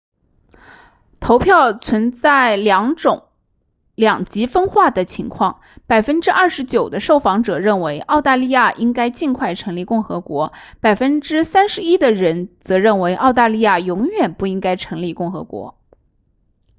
[1.19, 2.95] 投票存在两
[4.25, 15.77] 极分化的情况 29% 的受访者认为澳大利亚应该尽快成立共和国 31% 的人则认为澳大利亚永远不应该成立共和国